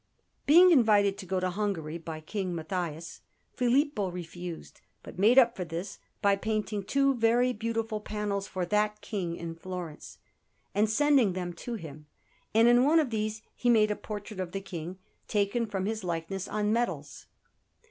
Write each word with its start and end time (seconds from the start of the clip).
Being 0.47 0.71
invited 0.71 1.15
to 1.19 1.27
go 1.27 1.39
to 1.39 1.51
Hungary 1.51 1.99
by 1.99 2.21
King 2.21 2.55
Matthias, 2.55 3.21
Filippo 3.53 4.09
refused, 4.09 4.81
but 5.03 5.19
made 5.19 5.37
up 5.37 5.55
for 5.55 5.63
this 5.63 5.99
by 6.23 6.35
painting 6.35 6.81
two 6.83 7.13
very 7.13 7.53
beautiful 7.53 7.99
panels 8.01 8.47
for 8.47 8.65
that 8.65 9.01
King 9.01 9.35
in 9.35 9.53
Florence, 9.53 10.17
and 10.73 10.89
sending 10.89 11.33
them 11.33 11.53
to 11.53 11.75
him; 11.75 12.07
and 12.51 12.67
in 12.67 12.83
one 12.83 12.97
of 12.99 13.11
these 13.11 13.43
he 13.53 13.69
made 13.69 13.91
a 13.91 13.95
portrait 13.95 14.39
of 14.39 14.53
the 14.53 14.59
King, 14.61 14.97
taken 15.27 15.67
from 15.67 15.85
his 15.85 16.03
likeness 16.03 16.47
on 16.47 16.73
medals. 16.73 17.27